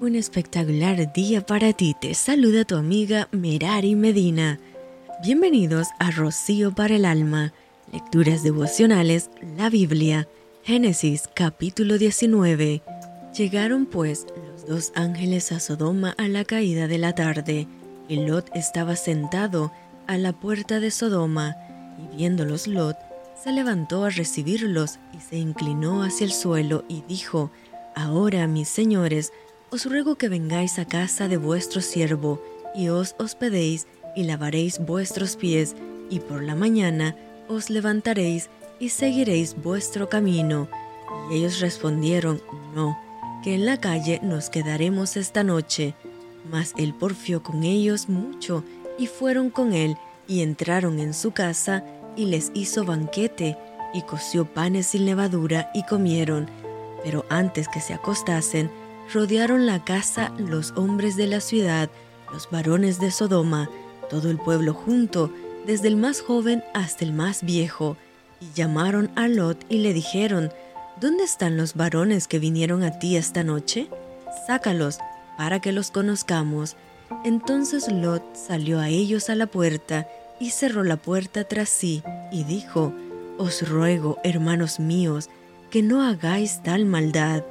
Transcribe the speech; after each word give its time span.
Un 0.00 0.16
espectacular 0.16 1.12
día 1.12 1.46
para 1.46 1.72
ti. 1.72 1.94
Te 1.98 2.14
saluda 2.14 2.64
tu 2.64 2.76
amiga 2.76 3.28
Merari 3.30 3.94
Medina. 3.94 4.58
Bienvenidos 5.22 5.88
a 6.00 6.10
Rocío 6.10 6.74
para 6.74 6.96
el 6.96 7.04
Alma. 7.04 7.52
Lecturas 7.92 8.42
devocionales, 8.42 9.30
la 9.56 9.70
Biblia. 9.70 10.28
Génesis 10.64 11.28
capítulo 11.32 11.96
19. 11.96 12.82
Llegaron 13.36 13.86
pues 13.86 14.26
los 14.48 14.66
dos 14.66 14.92
ángeles 14.96 15.52
a 15.52 15.60
Sodoma 15.60 16.14
a 16.18 16.26
la 16.26 16.44
caída 16.44 16.88
de 16.88 16.98
la 16.98 17.14
tarde, 17.14 17.68
y 18.08 18.16
Lot 18.16 18.50
estaba 18.54 18.96
sentado 18.96 19.72
a 20.06 20.18
la 20.18 20.32
puerta 20.32 20.80
de 20.80 20.90
Sodoma, 20.90 21.56
y 21.98 22.16
viéndolos 22.16 22.66
Lot, 22.66 22.96
se 23.42 23.52
levantó 23.52 24.04
a 24.04 24.10
recibirlos 24.10 24.98
y 25.16 25.20
se 25.20 25.36
inclinó 25.36 26.02
hacia 26.02 26.24
el 26.24 26.32
suelo 26.32 26.84
y 26.88 27.02
dijo, 27.08 27.50
Ahora, 27.94 28.48
mis 28.48 28.68
señores, 28.68 29.32
os 29.74 29.86
ruego 29.86 30.14
que 30.14 30.28
vengáis 30.28 30.78
a 30.78 30.84
casa 30.84 31.26
de 31.26 31.36
vuestro 31.36 31.80
siervo, 31.80 32.40
y 32.76 32.90
os 32.90 33.16
hospedéis, 33.18 33.88
y 34.14 34.22
lavaréis 34.22 34.78
vuestros 34.78 35.34
pies, 35.34 35.74
y 36.08 36.20
por 36.20 36.44
la 36.44 36.54
mañana 36.54 37.16
os 37.48 37.70
levantaréis 37.70 38.50
y 38.78 38.90
seguiréis 38.90 39.56
vuestro 39.60 40.08
camino. 40.08 40.68
Y 41.28 41.38
ellos 41.38 41.58
respondieron, 41.58 42.40
No, 42.72 42.96
que 43.42 43.56
en 43.56 43.66
la 43.66 43.80
calle 43.80 44.20
nos 44.22 44.48
quedaremos 44.48 45.16
esta 45.16 45.42
noche. 45.42 45.96
Mas 46.48 46.72
él 46.76 46.94
porfió 46.94 47.42
con 47.42 47.64
ellos 47.64 48.08
mucho, 48.08 48.62
y 48.96 49.08
fueron 49.08 49.50
con 49.50 49.72
él, 49.72 49.96
y 50.28 50.42
entraron 50.42 51.00
en 51.00 51.14
su 51.14 51.32
casa, 51.32 51.82
y 52.14 52.26
les 52.26 52.52
hizo 52.54 52.84
banquete, 52.84 53.58
y 53.92 54.02
coció 54.02 54.44
panes 54.44 54.86
sin 54.86 55.04
levadura, 55.04 55.72
y 55.74 55.82
comieron. 55.82 56.46
Pero 57.02 57.26
antes 57.28 57.66
que 57.66 57.80
se 57.80 57.92
acostasen, 57.92 58.70
rodearon 59.12 59.66
la 59.66 59.84
casa 59.84 60.32
los 60.38 60.72
hombres 60.72 61.16
de 61.16 61.26
la 61.26 61.40
ciudad, 61.40 61.90
los 62.32 62.50
varones 62.50 63.00
de 63.00 63.10
Sodoma, 63.10 63.68
todo 64.08 64.30
el 64.30 64.38
pueblo 64.38 64.74
junto, 64.74 65.30
desde 65.66 65.88
el 65.88 65.96
más 65.96 66.20
joven 66.20 66.62
hasta 66.74 67.04
el 67.04 67.12
más 67.12 67.42
viejo, 67.42 67.96
y 68.40 68.52
llamaron 68.54 69.10
a 69.16 69.28
Lot 69.28 69.64
y 69.68 69.78
le 69.78 69.92
dijeron, 69.92 70.50
¿Dónde 71.00 71.24
están 71.24 71.56
los 71.56 71.74
varones 71.74 72.28
que 72.28 72.38
vinieron 72.38 72.82
a 72.82 72.98
ti 72.98 73.16
esta 73.16 73.42
noche? 73.42 73.88
Sácalos, 74.46 74.98
para 75.36 75.60
que 75.60 75.72
los 75.72 75.90
conozcamos. 75.90 76.76
Entonces 77.24 77.90
Lot 77.90 78.22
salió 78.36 78.78
a 78.78 78.88
ellos 78.88 79.28
a 79.30 79.34
la 79.34 79.46
puerta, 79.46 80.06
y 80.40 80.50
cerró 80.50 80.84
la 80.84 80.96
puerta 80.96 81.44
tras 81.44 81.68
sí, 81.68 82.02
y 82.32 82.44
dijo, 82.44 82.92
Os 83.38 83.68
ruego, 83.68 84.18
hermanos 84.24 84.78
míos, 84.78 85.30
que 85.70 85.82
no 85.82 86.02
hagáis 86.02 86.62
tal 86.62 86.84
maldad 86.84 87.42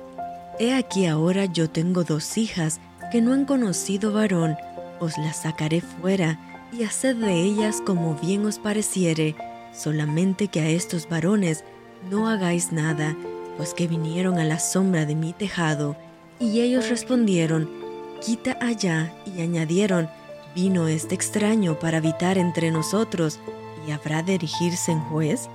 He 0.59 0.73
aquí 0.73 1.07
ahora 1.07 1.45
yo 1.45 1.69
tengo 1.69 2.03
dos 2.03 2.37
hijas 2.37 2.79
que 3.11 3.21
no 3.21 3.33
han 3.33 3.45
conocido 3.45 4.13
varón, 4.13 4.55
os 4.99 5.17
las 5.17 5.37
sacaré 5.37 5.81
fuera 5.81 6.39
y 6.71 6.83
haced 6.83 7.15
de 7.15 7.41
ellas 7.41 7.81
como 7.85 8.15
bien 8.15 8.45
os 8.45 8.59
pareciere, 8.59 9.35
solamente 9.73 10.47
que 10.47 10.59
a 10.59 10.69
estos 10.69 11.09
varones 11.09 11.63
no 12.09 12.29
hagáis 12.29 12.71
nada, 12.71 13.15
pues 13.57 13.73
que 13.73 13.87
vinieron 13.87 14.37
a 14.37 14.45
la 14.45 14.59
sombra 14.59 15.05
de 15.05 15.15
mi 15.15 15.33
tejado. 15.33 15.95
Y 16.39 16.61
ellos 16.61 16.89
respondieron, 16.89 17.69
quita 18.21 18.57
allá, 18.61 19.13
y 19.25 19.41
añadieron, 19.41 20.09
vino 20.55 20.87
este 20.87 21.15
extraño 21.15 21.79
para 21.79 21.97
habitar 21.97 22.37
entre 22.37 22.71
nosotros, 22.71 23.39
y 23.87 23.91
habrá 23.91 24.23
de 24.23 24.35
erigirse 24.35 24.91
en 24.91 24.99
juez. 25.01 25.49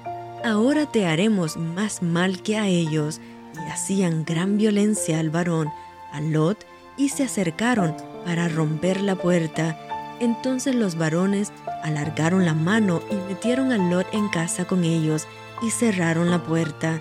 Ahora 0.45 0.87
te 0.87 1.07
haremos 1.07 1.57
más 1.57 2.03
mal 2.03 2.43
que 2.43 2.57
a 2.57 2.67
ellos, 2.67 3.21
y 3.67 3.71
hacían 3.71 4.25
gran 4.25 4.57
violencia 4.57 5.19
al 5.19 5.31
varón, 5.31 5.71
a 6.13 6.21
Lot, 6.21 6.67
y 6.97 7.11
se 7.11 7.25
acercaron 7.25 7.95
para 8.25 8.49
romper 8.49 9.01
la 9.01 9.17
puerta. 9.17 9.79
Entonces 10.21 10.75
los 10.75 10.97
varones 10.97 11.53
alargaron 11.83 12.45
la 12.45 12.55
mano 12.55 13.01
y 13.11 13.15
metieron 13.29 13.73
a 13.73 13.79
Lot 13.79 14.13
en 14.13 14.29
casa 14.29 14.67
con 14.67 14.85
ellos 14.85 15.27
y 15.63 15.71
cerraron 15.71 16.31
la 16.31 16.43
puerta. 16.43 17.01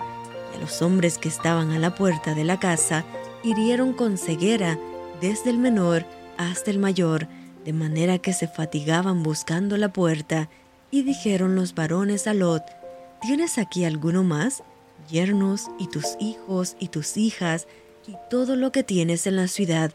Y 0.52 0.56
a 0.56 0.60
los 0.60 0.82
hombres 0.82 1.18
que 1.18 1.28
estaban 1.28 1.72
a 1.72 1.78
la 1.78 1.94
puerta 1.94 2.34
de 2.34 2.44
la 2.44 2.58
casa 2.58 3.04
hirieron 3.42 3.92
con 3.92 4.18
ceguera 4.18 4.78
desde 5.20 5.50
el 5.50 5.58
menor 5.58 6.04
hasta 6.36 6.70
el 6.70 6.78
mayor, 6.78 7.26
de 7.64 7.72
manera 7.72 8.18
que 8.18 8.32
se 8.32 8.46
fatigaban 8.46 9.22
buscando 9.22 9.76
la 9.76 9.92
puerta. 9.92 10.48
Y 10.90 11.02
dijeron 11.02 11.54
los 11.54 11.74
varones 11.74 12.26
a 12.26 12.34
Lot, 12.34 12.62
¿tienes 13.20 13.58
aquí 13.58 13.84
alguno 13.84 14.22
más? 14.22 14.62
Yernos 15.08 15.68
y 15.78 15.88
tus 15.88 16.16
hijos 16.20 16.76
y 16.78 16.88
tus 16.88 17.16
hijas 17.16 17.66
y 18.06 18.14
todo 18.30 18.56
lo 18.56 18.72
que 18.72 18.82
tienes 18.82 19.26
en 19.26 19.36
la 19.36 19.48
ciudad, 19.48 19.92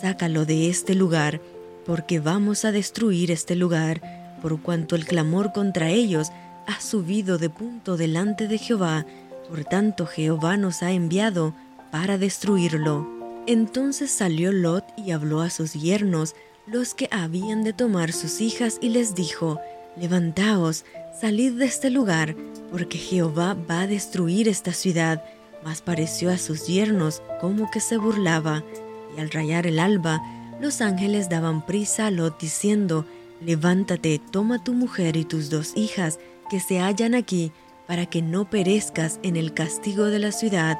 sácalo 0.00 0.44
de 0.44 0.68
este 0.68 0.94
lugar, 0.94 1.40
porque 1.84 2.20
vamos 2.20 2.64
a 2.64 2.72
destruir 2.72 3.30
este 3.30 3.56
lugar, 3.56 4.38
por 4.42 4.60
cuanto 4.62 4.96
el 4.96 5.04
clamor 5.04 5.52
contra 5.52 5.90
ellos 5.90 6.28
ha 6.66 6.80
subido 6.80 7.38
de 7.38 7.50
punto 7.50 7.96
delante 7.96 8.48
de 8.48 8.58
Jehová, 8.58 9.06
por 9.48 9.64
tanto 9.64 10.06
Jehová 10.06 10.56
nos 10.56 10.82
ha 10.82 10.92
enviado 10.92 11.54
para 11.90 12.18
destruirlo. 12.18 13.08
Entonces 13.46 14.10
salió 14.10 14.52
Lot 14.52 14.84
y 14.96 15.10
habló 15.10 15.40
a 15.40 15.50
sus 15.50 15.72
yernos, 15.72 16.34
los 16.66 16.94
que 16.94 17.08
habían 17.10 17.64
de 17.64 17.72
tomar 17.72 18.12
sus 18.12 18.40
hijas, 18.40 18.78
y 18.80 18.90
les 18.90 19.14
dijo, 19.14 19.60
Levantaos, 19.96 20.84
salid 21.18 21.54
de 21.54 21.66
este 21.66 21.90
lugar, 21.90 22.34
porque 22.70 22.98
Jehová 22.98 23.56
va 23.68 23.82
a 23.82 23.86
destruir 23.86 24.48
esta 24.48 24.72
ciudad. 24.72 25.22
Mas 25.64 25.82
pareció 25.82 26.30
a 26.30 26.38
sus 26.38 26.66
yernos 26.66 27.22
como 27.40 27.70
que 27.70 27.80
se 27.80 27.96
burlaba, 27.96 28.64
y 29.16 29.20
al 29.20 29.30
rayar 29.30 29.66
el 29.66 29.78
alba, 29.78 30.22
los 30.60 30.80
ángeles 30.80 31.28
daban 31.28 31.64
prisa 31.66 32.06
a 32.06 32.10
Lot 32.10 32.40
diciendo, 32.40 33.04
Levántate, 33.40 34.20
toma 34.30 34.62
tu 34.62 34.74
mujer 34.74 35.16
y 35.16 35.24
tus 35.24 35.48
dos 35.48 35.72
hijas 35.74 36.18
que 36.50 36.60
se 36.60 36.80
hallan 36.80 37.14
aquí, 37.14 37.52
para 37.86 38.06
que 38.06 38.22
no 38.22 38.48
perezcas 38.48 39.18
en 39.22 39.36
el 39.36 39.52
castigo 39.54 40.04
de 40.04 40.18
la 40.18 40.30
ciudad. 40.30 40.78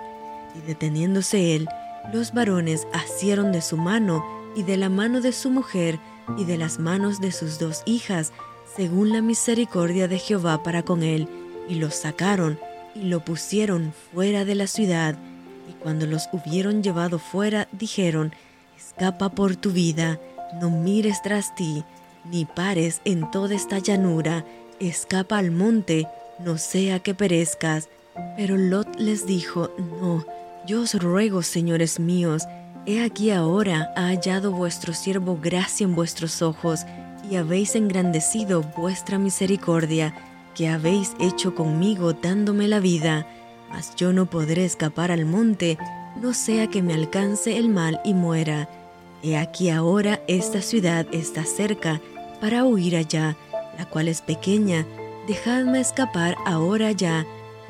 Y 0.55 0.67
deteniéndose 0.67 1.57
él, 1.57 1.69
los 2.13 2.33
varones 2.33 2.87
asieron 2.93 3.51
de 3.51 3.63
su 3.63 3.77
mano 3.77 4.25
y 4.55 4.63
de 4.63 4.77
la 4.77 4.89
mano 4.89 5.21
de 5.21 5.33
su 5.33 5.51
mujer 5.51 5.99
y 6.37 6.45
de 6.45 6.57
las 6.57 6.79
manos 6.79 7.21
de 7.21 7.33
sus 7.33 7.59
dos 7.59 7.83
hijas, 7.87 8.33
según 8.77 9.13
la 9.13 9.23
misericordia 9.23 10.09
de 10.09 10.19
Jehová 10.19 10.63
para 10.63 10.83
con 10.83 11.03
él, 11.03 11.29
y 11.69 11.77
los 11.77 11.95
sacaron 11.95 12.59
y 12.95 13.05
lo 13.05 13.25
pusieron 13.25 13.93
fuera 14.13 14.45
de 14.45 14.55
la 14.55 14.67
ciudad. 14.67 15.17
Y 15.69 15.73
cuando 15.75 16.07
los 16.07 16.29
hubieron 16.33 16.83
llevado 16.83 17.19
fuera, 17.19 17.69
dijeron, 17.73 18.33
Escapa 18.77 19.31
por 19.31 19.57
tu 19.57 19.71
vida, 19.71 20.19
no 20.61 20.71
mires 20.71 21.23
tras 21.23 21.55
ti, 21.55 21.85
ni 22.25 22.45
pares 22.45 23.01
en 23.05 23.31
toda 23.31 23.55
esta 23.55 23.79
llanura, 23.79 24.45
escapa 24.81 25.39
al 25.39 25.51
monte, 25.51 26.07
no 26.39 26.59
sea 26.59 26.99
que 26.99 27.15
perezcas. 27.15 27.89
Pero 28.37 28.57
Lot 28.57 28.99
les 28.99 29.27
dijo, 29.27 29.71
No, 29.79 30.25
yo 30.67 30.83
os 30.83 30.95
ruego, 30.95 31.43
señores 31.43 32.01
míos, 32.01 32.45
he 32.87 33.05
aquí 33.05 33.31
ahora 33.31 33.93
ha 33.97 34.09
hallado 34.09 34.53
vuestro 34.53 34.93
siervo 34.93 35.39
gracia 35.41 35.85
en 35.85 35.95
vuestros 35.95 36.43
ojos, 36.43 36.81
y 37.31 37.37
habéis 37.37 37.77
engrandecido 37.77 38.63
vuestra 38.77 39.19
misericordia, 39.19 40.15
que 40.55 40.69
habéis 40.69 41.13
hecho 41.21 41.55
conmigo 41.55 42.13
dándome 42.13 42.67
la 42.67 42.81
vida, 42.81 43.27
mas 43.71 43.95
yo 43.95 44.13
no 44.13 44.27
podré 44.27 44.65
escapar 44.65 45.13
al 45.13 45.25
monte, 45.25 45.79
no 46.21 46.35
sea 46.35 46.67
que 46.67 46.83
me 46.83 46.93
alcance 46.93 47.57
el 47.57 47.69
mal 47.69 48.01
y 48.05 48.15
muera. 48.15 48.69
He 49.23 49.37
aquí 49.37 49.71
ahora 49.71 50.21
esta 50.27 50.61
ciudad 50.61 51.07
está 51.13 51.45
cerca 51.45 52.01
para 52.41 52.65
huir 52.65 52.97
allá, 52.97 53.37
la 53.79 53.85
cual 53.85 54.09
es 54.09 54.23
pequeña, 54.23 54.85
dejadme 55.29 55.81
escapar 55.81 56.37
ahora 56.47 56.91
ya, 56.91 57.25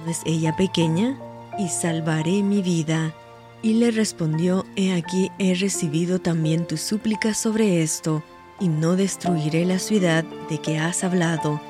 ¿no 0.04 0.10
es 0.10 0.22
ella 0.24 0.56
pequeña? 0.56 1.18
Y 1.58 1.68
salvaré 1.68 2.42
mi 2.42 2.62
vida. 2.62 3.14
Y 3.62 3.74
le 3.74 3.90
respondió, 3.90 4.64
He 4.74 4.94
aquí 4.94 5.30
he 5.38 5.54
recibido 5.54 6.18
también 6.18 6.66
tu 6.66 6.78
súplica 6.78 7.34
sobre 7.34 7.82
esto, 7.82 8.22
y 8.60 8.68
no 8.68 8.94
destruiré 8.94 9.64
la 9.64 9.78
ciudad 9.78 10.24
de 10.48 10.58
que 10.58 10.78
has 10.78 11.02
hablado. 11.02 11.60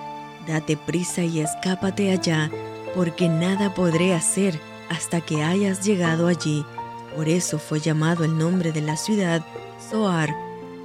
Date 0.47 0.77
prisa 0.77 1.23
y 1.23 1.41
escápate 1.41 2.11
allá, 2.11 2.51
porque 2.95 3.29
nada 3.29 3.73
podré 3.75 4.15
hacer 4.15 4.59
hasta 4.89 5.21
que 5.21 5.43
hayas 5.43 5.85
llegado 5.85 6.27
allí. 6.27 6.65
Por 7.15 7.29
eso 7.29 7.59
fue 7.59 7.81
llamado 7.81 8.25
el 8.25 8.37
nombre 8.37 8.73
de 8.73 8.81
la 8.81 8.97
ciudad 8.97 9.43
Zoar. 9.89 10.35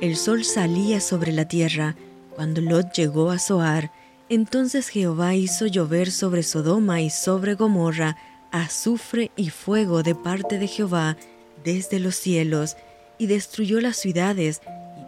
El 0.02 0.16
sol 0.16 0.44
salía 0.44 1.02
sobre 1.02 1.32
la 1.32 1.48
tierra. 1.48 1.96
Cuando 2.36 2.62
Lot 2.62 2.94
llegó 2.94 3.32
a 3.32 3.40
Zoar, 3.40 3.92
entonces 4.30 4.90
Jehová 4.90 5.36
hizo 5.36 5.66
llover 5.68 6.12
sobre 6.12 6.44
Sodoma 6.44 7.02
y 7.02 7.10
sobre 7.10 7.56
Gomorra 7.56 8.18
azufre 8.52 9.32
y 9.36 9.50
fuego 9.50 10.02
de 10.02 10.16
parte 10.16 10.58
de 10.58 10.68
Jehová 10.68 11.18
desde 11.64 12.00
los 12.00 12.16
cielos, 12.16 12.78
y 13.18 13.28
destruyó 13.28 13.82
las 13.82 13.98
ciudades 13.98 14.62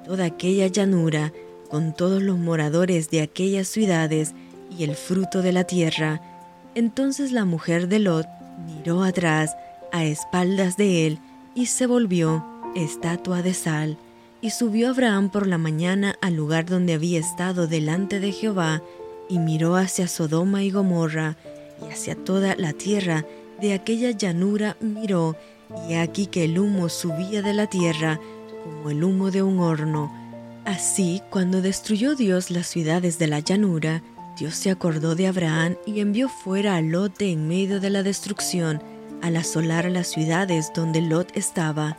toda 0.08 0.26
aquella 0.26 0.68
llanura, 0.68 1.34
con 1.70 1.94
todos 1.94 2.24
los 2.24 2.38
moradores 2.40 3.10
de 3.10 3.22
aquellas 3.22 3.68
ciudades 3.68 4.34
y 4.76 4.86
el 4.86 4.96
fruto 4.96 5.42
de 5.42 5.52
la 5.52 5.66
tierra. 5.66 6.22
Entonces 6.76 7.34
la 7.34 7.44
mujer 7.44 7.90
de 7.90 8.00
Lot 8.00 8.26
miró 8.66 9.04
atrás, 9.04 9.56
a 9.92 10.06
espaldas 10.06 10.78
de 10.78 11.08
él, 11.08 11.20
y 11.56 11.66
se 11.66 11.88
volvió 11.88 12.46
estatua 12.74 13.42
de 13.42 13.54
sal. 13.54 13.98
Y 14.40 14.52
subió 14.52 14.92
Abraham 14.92 15.30
por 15.30 15.46
la 15.46 15.58
mañana 15.58 16.16
al 16.22 16.36
lugar 16.36 16.66
donde 16.66 16.94
había 16.94 17.20
estado 17.20 17.68
delante 17.68 18.22
de 18.22 18.32
Jehová, 18.32 18.82
y 19.28 19.40
miró 19.40 19.76
hacia 19.76 20.08
Sodoma 20.08 20.64
y 20.64 20.72
Gomorra, 20.72 21.36
y 21.82 21.92
hacia 21.92 22.16
toda 22.16 22.56
la 22.56 22.72
tierra 22.72 23.26
de 23.60 23.74
aquella 23.74 24.12
llanura 24.12 24.78
miró, 24.80 25.36
y 25.90 25.96
aquí 25.96 26.28
que 26.28 26.46
el 26.46 26.58
humo 26.60 26.88
subía 26.88 27.42
de 27.42 27.54
la 27.54 27.68
tierra, 27.68 28.22
como 28.68 28.90
el 28.90 29.04
humo 29.04 29.32
de 29.32 29.42
un 29.42 29.60
horno. 29.60 30.12
Así, 30.66 31.22
cuando 31.30 31.62
destruyó 31.62 32.16
Dios 32.16 32.52
las 32.52 32.68
ciudades 32.68 33.18
de 33.18 33.28
la 33.28 33.40
llanura, 33.40 34.04
Dios 34.38 34.56
se 34.56 34.70
acordó 34.70 35.16
de 35.16 35.28
Abraham 35.28 35.78
y 35.86 36.02
envió 36.02 36.30
fuera 36.30 36.76
a 36.76 36.82
Lot 36.82 37.22
en 37.22 37.48
medio 37.48 37.80
de 37.80 37.90
la 37.90 38.04
destrucción, 38.04 38.82
al 39.22 39.38
asolar 39.38 39.90
las 39.90 40.08
ciudades 40.08 40.72
donde 40.76 41.02
Lot 41.02 41.36
estaba. 41.36 41.98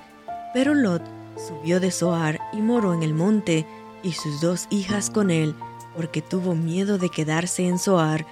Pero 0.55 0.75
Lot 0.75 1.03
subió 1.37 1.81
de 1.81 1.91
Zoar 1.91 2.39
y 2.53 2.59
moró 2.59 2.95
en 2.95 3.03
el 3.03 3.15
monte, 3.15 3.67
y 4.03 4.13
sus 4.13 4.41
dos 4.41 4.69
hijas 4.71 5.11
con 5.11 5.31
él, 5.31 5.55
porque 5.97 6.23
tuvo 6.23 6.55
miedo 6.55 6.99
de 6.99 7.09
quedarse 7.09 7.67
en 7.67 7.79
Zoar, 7.79 8.25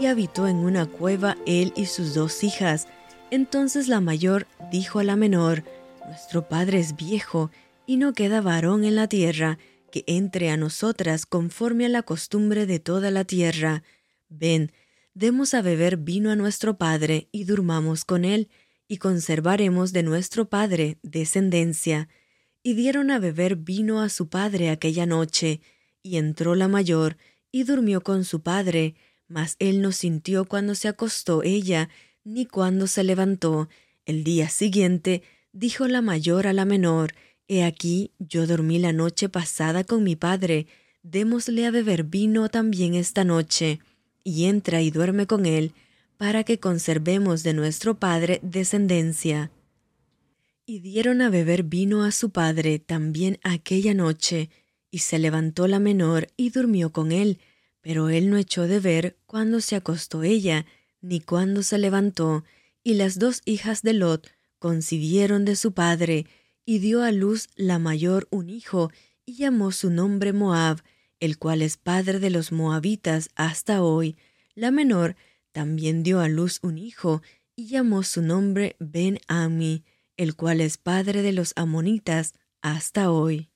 y 0.00 0.06
habitó 0.06 0.48
en 0.48 0.56
una 0.56 0.86
cueva 0.86 1.36
él 1.46 1.72
y 1.76 1.86
sus 1.86 2.14
dos 2.14 2.42
hijas. 2.42 2.88
Entonces 3.30 3.86
la 3.86 4.00
mayor 4.00 4.46
dijo 4.70 4.98
a 4.98 5.04
la 5.04 5.16
menor, 5.16 5.62
Nuestro 6.06 6.48
padre 6.48 6.80
es 6.80 6.96
viejo, 6.96 7.50
y 7.92 7.98
no 7.98 8.14
queda 8.14 8.40
varón 8.40 8.84
en 8.84 8.96
la 8.96 9.06
tierra, 9.06 9.58
que 9.90 10.02
entre 10.06 10.48
a 10.48 10.56
nosotras 10.56 11.26
conforme 11.26 11.84
a 11.84 11.90
la 11.90 12.02
costumbre 12.02 12.64
de 12.64 12.80
toda 12.80 13.10
la 13.10 13.24
tierra. 13.24 13.82
Ven, 14.30 14.72
demos 15.12 15.52
a 15.52 15.60
beber 15.60 15.98
vino 15.98 16.30
a 16.30 16.36
nuestro 16.36 16.78
padre, 16.78 17.28
y 17.32 17.44
durmamos 17.44 18.06
con 18.06 18.24
él, 18.24 18.48
y 18.88 18.96
conservaremos 18.96 19.92
de 19.92 20.04
nuestro 20.04 20.48
padre 20.48 20.96
descendencia. 21.02 22.08
Y 22.62 22.72
dieron 22.72 23.10
a 23.10 23.18
beber 23.18 23.56
vino 23.56 24.00
a 24.00 24.08
su 24.08 24.30
padre 24.30 24.70
aquella 24.70 25.04
noche, 25.04 25.60
y 26.02 26.16
entró 26.16 26.54
la 26.54 26.68
mayor, 26.68 27.18
y 27.50 27.64
durmió 27.64 28.00
con 28.00 28.24
su 28.24 28.40
padre, 28.40 28.94
mas 29.28 29.56
él 29.58 29.82
no 29.82 29.92
sintió 29.92 30.46
cuando 30.46 30.74
se 30.76 30.88
acostó 30.88 31.42
ella, 31.42 31.90
ni 32.24 32.46
cuando 32.46 32.86
se 32.86 33.04
levantó. 33.04 33.68
El 34.06 34.24
día 34.24 34.48
siguiente 34.48 35.22
dijo 35.52 35.88
la 35.88 36.00
mayor 36.00 36.46
a 36.46 36.54
la 36.54 36.64
menor, 36.64 37.12
He 37.54 37.64
aquí, 37.64 38.12
yo 38.18 38.46
dormí 38.46 38.78
la 38.78 38.94
noche 38.94 39.28
pasada 39.28 39.84
con 39.84 40.02
mi 40.02 40.16
padre, 40.16 40.66
démosle 41.02 41.66
a 41.66 41.70
beber 41.70 42.04
vino 42.04 42.48
también 42.48 42.94
esta 42.94 43.24
noche, 43.24 43.78
y 44.24 44.46
entra 44.46 44.80
y 44.80 44.90
duerme 44.90 45.26
con 45.26 45.44
él, 45.44 45.74
para 46.16 46.44
que 46.44 46.58
conservemos 46.58 47.42
de 47.42 47.52
nuestro 47.52 47.98
padre 47.98 48.40
descendencia. 48.42 49.50
Y 50.64 50.78
dieron 50.78 51.20
a 51.20 51.28
beber 51.28 51.62
vino 51.62 52.04
a 52.04 52.10
su 52.10 52.30
padre 52.30 52.78
también 52.78 53.38
aquella 53.42 53.92
noche, 53.92 54.48
y 54.90 55.00
se 55.00 55.18
levantó 55.18 55.68
la 55.68 55.78
menor 55.78 56.28
y 56.38 56.48
durmió 56.48 56.90
con 56.90 57.12
él, 57.12 57.38
pero 57.82 58.08
él 58.08 58.30
no 58.30 58.38
echó 58.38 58.66
de 58.66 58.80
ver 58.80 59.18
cuándo 59.26 59.60
se 59.60 59.76
acostó 59.76 60.22
ella, 60.22 60.64
ni 61.02 61.20
cuándo 61.20 61.62
se 61.62 61.76
levantó, 61.76 62.44
y 62.82 62.94
las 62.94 63.18
dos 63.18 63.42
hijas 63.44 63.82
de 63.82 63.92
Lot 63.92 64.30
concibieron 64.58 65.44
de 65.44 65.54
su 65.54 65.72
padre, 65.72 66.24
y 66.64 66.78
dio 66.78 67.02
a 67.02 67.12
luz 67.12 67.48
la 67.56 67.78
mayor 67.78 68.28
un 68.30 68.50
hijo, 68.50 68.90
y 69.24 69.34
llamó 69.34 69.72
su 69.72 69.90
nombre 69.90 70.32
Moab, 70.32 70.82
el 71.20 71.38
cual 71.38 71.62
es 71.62 71.76
padre 71.76 72.18
de 72.18 72.30
los 72.30 72.52
moabitas 72.52 73.30
hasta 73.34 73.82
hoy. 73.82 74.16
La 74.54 74.70
menor 74.70 75.16
también 75.52 76.02
dio 76.02 76.20
a 76.20 76.28
luz 76.28 76.58
un 76.62 76.78
hijo, 76.78 77.22
y 77.54 77.66
llamó 77.66 78.02
su 78.02 78.22
nombre 78.22 78.76
Ben 78.78 79.18
Ami, 79.28 79.84
el 80.16 80.34
cual 80.34 80.60
es 80.60 80.78
padre 80.78 81.22
de 81.22 81.32
los 81.32 81.52
amonitas 81.56 82.34
hasta 82.60 83.10
hoy. 83.10 83.50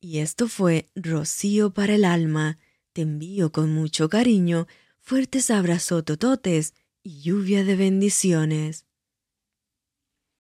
Y 0.00 0.18
esto 0.18 0.48
fue 0.48 0.86
Rocío 0.94 1.74
para 1.74 1.94
el 1.94 2.04
alma. 2.04 2.58
Te 2.92 3.02
envío 3.02 3.52
con 3.52 3.72
mucho 3.72 4.08
cariño, 4.08 4.66
fuertes 4.98 5.50
abrazos 5.50 6.04
tototes 6.04 6.74
y 7.02 7.20
lluvia 7.20 7.64
de 7.64 7.76
bendiciones. 7.76 8.86